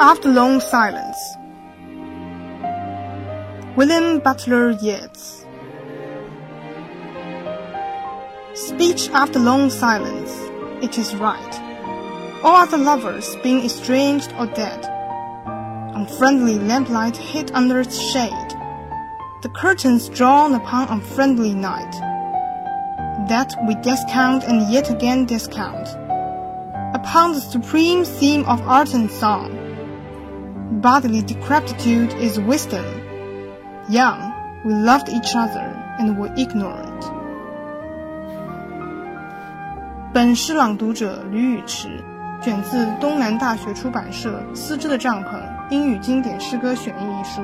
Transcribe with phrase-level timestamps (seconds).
[0.00, 1.16] After long silence.
[3.76, 5.46] William Butler Yeats.
[8.54, 10.32] Speech after long silence,
[10.82, 12.40] it is right.
[12.42, 14.84] All other lovers being estranged or dead.
[15.94, 18.50] Unfriendly lamplight hid under its shade.
[19.42, 21.92] The curtains drawn upon unfriendly night.
[23.28, 25.86] That we discount and yet again discount.
[26.96, 29.63] Upon the supreme theme of art and song.
[30.80, 32.84] Bodily decrepitude is wisdom.
[33.88, 34.32] Young,
[34.64, 37.10] we loved each other and were ignorant.
[40.12, 42.02] 本诗朗读者吕宇池，
[42.42, 47.42] 选自东南大学出版社《丝织的帐篷：英语经典诗歌选译》一书。